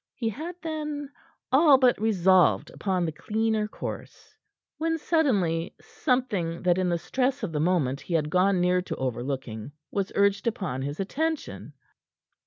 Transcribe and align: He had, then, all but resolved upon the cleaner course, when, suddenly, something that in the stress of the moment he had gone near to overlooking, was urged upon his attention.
He 0.15 0.29
had, 0.29 0.55
then, 0.63 1.11
all 1.51 1.77
but 1.77 2.01
resolved 2.01 2.71
upon 2.71 3.05
the 3.05 3.11
cleaner 3.11 3.67
course, 3.67 4.35
when, 4.79 4.97
suddenly, 4.97 5.75
something 5.79 6.63
that 6.63 6.79
in 6.79 6.89
the 6.89 6.97
stress 6.97 7.43
of 7.43 7.51
the 7.51 7.59
moment 7.59 8.01
he 8.01 8.15
had 8.15 8.31
gone 8.31 8.59
near 8.59 8.81
to 8.81 8.95
overlooking, 8.95 9.73
was 9.91 10.11
urged 10.15 10.47
upon 10.47 10.81
his 10.81 10.99
attention. 10.99 11.73